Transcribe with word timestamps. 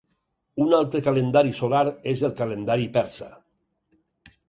Un 0.63 0.73
altre 0.77 1.01
calendari 1.09 1.53
solar 1.59 1.83
és 2.15 2.25
el 2.31 2.35
calendari 2.43 2.91
persa. 3.01 3.33